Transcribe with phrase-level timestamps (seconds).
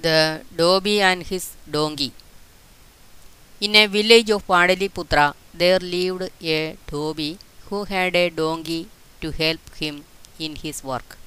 [0.00, 2.12] The Dhobi and his donkey.
[3.60, 8.88] In a village of Pataliputra, there lived a Dhobi who had a donkey
[9.20, 10.04] to help him
[10.38, 11.18] in his work.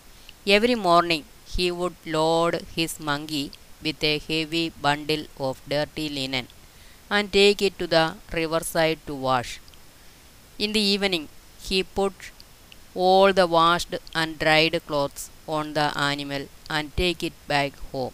[0.47, 1.25] Every morning
[1.55, 3.51] he would load his monkey
[3.83, 6.47] with a heavy bundle of dirty linen
[7.09, 9.59] and take it to the riverside to wash.
[10.57, 11.29] In the evening,
[11.61, 12.13] he put
[12.95, 18.13] all the washed and dried clothes on the animal and take it back home.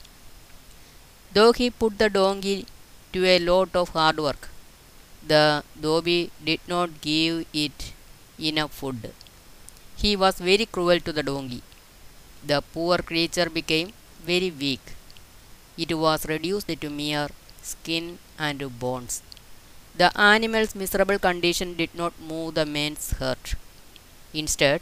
[1.34, 2.66] Though he put the donkey
[3.14, 4.50] to a lot of hard work,
[5.26, 7.94] the dhobi did not give it
[8.38, 9.14] enough food.
[9.96, 11.62] He was very cruel to the donkey.
[12.46, 13.94] The poor creature became
[14.26, 14.82] very weak.
[15.78, 17.30] It was reduced to mere
[17.62, 19.22] skin and bones.
[19.96, 23.56] The animal's miserable condition did not move the man's heart.
[24.34, 24.82] Instead,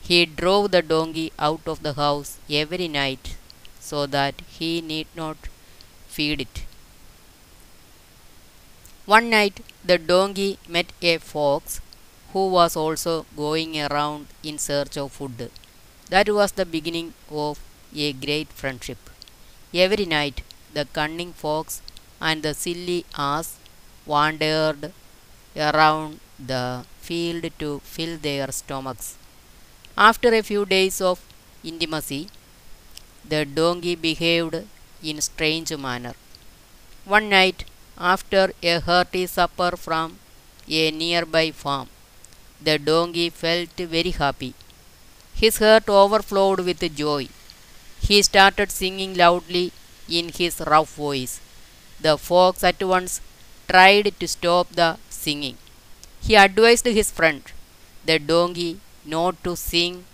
[0.00, 3.36] he drove the donkey out of the house every night
[3.78, 5.36] so that he need not
[6.16, 6.56] feed it.
[9.14, 11.80] One night, the donkey met a fox
[12.32, 15.50] who was also going around in search of food.
[16.10, 17.60] That was the beginning of
[17.94, 18.98] a great friendship.
[19.72, 20.42] Every night,
[20.74, 21.80] the cunning fox
[22.20, 23.58] and the silly ass
[24.04, 24.92] wandered
[25.56, 26.20] around
[26.52, 29.16] the field to fill their stomachs.
[29.96, 31.20] After a few days of
[31.64, 32.22] intimacy,
[33.32, 34.56] the donkey behaved
[35.02, 36.14] in strange manner.
[37.04, 37.64] One night,
[37.98, 40.18] after a hearty supper from
[40.68, 41.88] a nearby farm,
[42.60, 44.54] the donkey felt very happy.
[45.34, 47.28] His heart overflowed with joy.
[48.00, 49.72] He started singing loudly
[50.08, 51.40] in his rough voice.
[52.00, 53.20] The fox at once
[53.68, 55.58] tried to stop the singing.
[56.20, 57.42] He advised his friend,
[58.04, 60.04] the donkey, not to sing.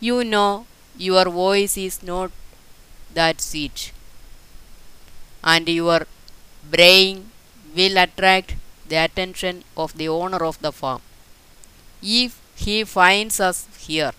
[0.00, 2.32] You know, your voice is not
[3.14, 3.92] that sweet,
[5.42, 6.06] and your
[6.70, 7.30] braying
[7.76, 8.56] will attract
[8.88, 11.02] the attention of the owner of the farm.
[12.02, 14.12] If he finds us here,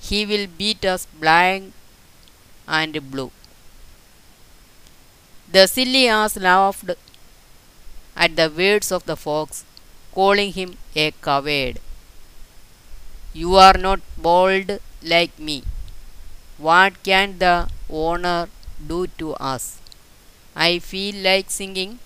[0.00, 1.62] he will beat us black
[2.66, 3.30] and blue.
[5.52, 6.92] The silly ass laughed
[8.16, 9.64] at the words of the fox,
[10.12, 11.80] calling him a coward.
[13.32, 15.64] You are not bold like me.
[16.60, 18.48] What can the owner
[18.86, 19.78] do to us?
[20.54, 21.98] I feel like singing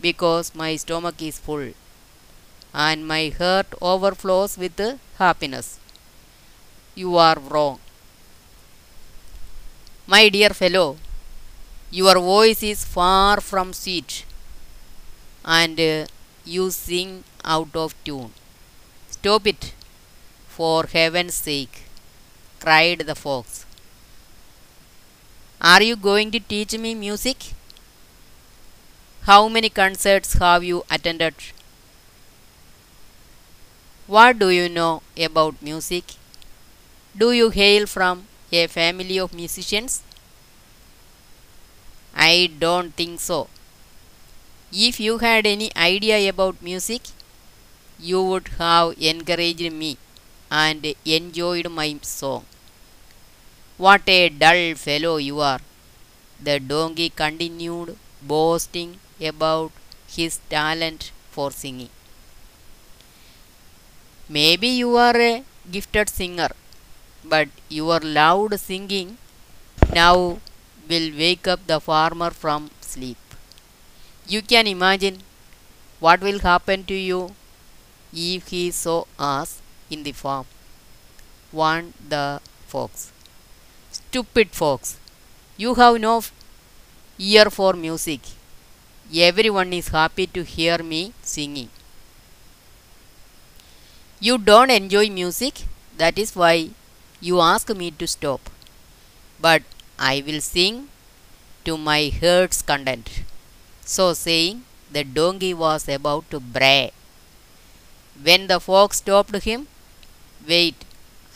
[0.00, 1.72] because my stomach is full
[2.74, 4.80] and my heart overflows with
[5.18, 5.78] happiness.
[6.94, 7.80] You are wrong.
[10.06, 10.98] My dear fellow,
[11.90, 14.24] your voice is far from sweet
[15.44, 16.08] and
[16.44, 18.32] you sing out of tune.
[19.10, 19.74] Stop it,
[20.48, 21.84] for heaven's sake,
[22.60, 23.66] cried the fox.
[25.60, 27.52] Are you going to teach me music?
[29.22, 31.34] How many concerts have you attended?
[34.06, 36.04] What do you know about music?
[37.16, 40.02] Do you hail from a family of musicians?
[42.14, 43.48] I don't think so.
[44.72, 47.02] If you had any idea about music,
[47.98, 49.98] you would have encouraged me
[50.50, 52.46] and enjoyed my song.
[53.84, 55.60] What a dull fellow you are,
[56.38, 59.72] the donkey continued boasting about
[60.06, 61.88] his talent for singing.
[64.28, 66.48] Maybe you are a gifted singer,
[67.24, 69.18] but your loud singing
[69.94, 70.38] now
[70.88, 73.18] will wake up the farmer from sleep.
[74.28, 75.22] You can imagine
[76.00, 77.34] what will happen to you
[78.12, 79.60] if he saw us
[79.90, 80.46] in the farm.
[81.52, 83.12] warned the fox.
[83.92, 84.96] Stupid fox,
[85.56, 86.22] you have no
[87.18, 88.20] ear for music.
[89.14, 91.70] Everyone is happy to hear me singing.
[94.20, 95.64] You don't enjoy music,
[95.96, 96.70] that is why
[97.20, 98.48] you ask me to stop.
[99.40, 99.62] But
[99.98, 100.88] I will sing
[101.64, 103.24] to my heart's content.
[103.84, 106.92] So saying, the donkey was about to bray.
[108.22, 109.66] When the fox stopped him,
[110.46, 110.76] Wait,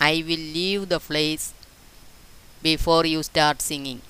[0.00, 1.53] I will leave the place
[2.68, 4.00] before you start singing.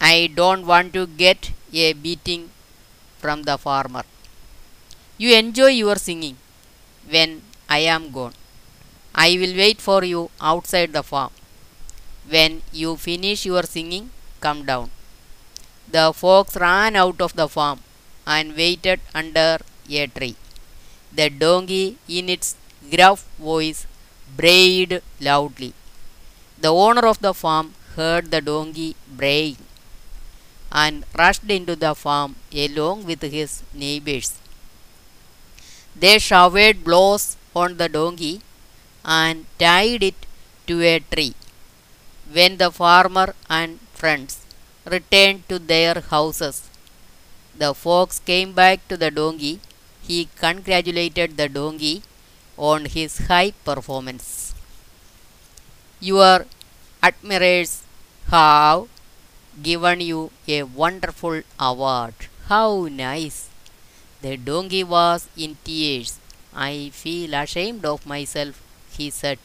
[0.00, 2.50] I don't want to get a beating
[3.22, 4.04] from the farmer.
[5.18, 6.36] You enjoy your singing
[7.14, 8.34] when I am gone.
[9.14, 11.32] I will wait for you outside the farm.
[12.34, 14.10] When you finish your singing,
[14.40, 14.90] come down.
[15.96, 17.80] The fox ran out of the farm
[18.26, 19.58] and waited under
[19.90, 20.36] a tree.
[21.12, 22.56] The donkey, in its
[22.92, 23.86] gruff voice,
[24.36, 25.74] brayed loudly.
[26.64, 29.58] The owner of the farm heard the donkey braying
[30.72, 34.30] and rushed into the farm along with his neighbors.
[35.94, 38.40] They showered blows on the donkey
[39.04, 40.26] and tied it
[40.66, 41.34] to a tree.
[42.32, 44.38] When the farmer and friends
[44.86, 46.70] returned to their houses,
[47.56, 49.60] the fox came back to the donkey.
[50.02, 52.02] He congratulated the donkey
[52.56, 54.54] on his high performance.
[56.00, 56.46] Your
[57.02, 57.82] admirers
[58.30, 58.88] have
[59.62, 62.14] given you a wonderful award.
[62.46, 63.48] How nice!
[64.22, 66.18] The donkey was in tears.
[66.54, 68.62] I feel ashamed of myself,
[68.96, 69.38] he said.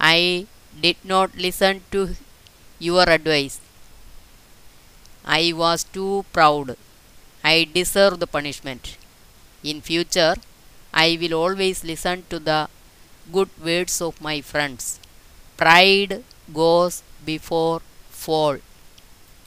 [0.00, 0.46] I
[0.80, 2.16] did not listen to
[2.78, 3.60] your advice.
[5.26, 6.76] I was too proud.
[7.44, 8.96] I deserve the punishment.
[9.64, 10.36] In future,
[10.94, 12.68] I will always listen to the
[13.32, 15.00] good words of my friends.
[15.56, 17.82] Pride goes before
[18.26, 18.58] fall.